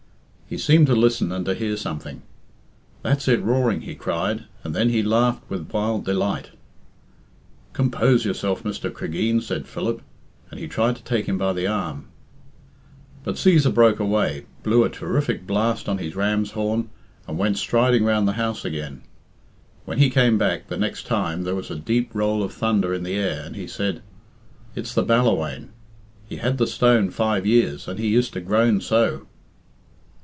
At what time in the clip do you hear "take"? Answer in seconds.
11.05-11.25